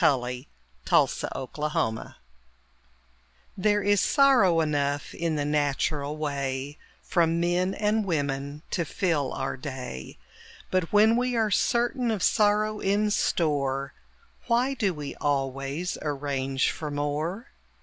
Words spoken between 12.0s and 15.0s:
of sorrow in store, Why do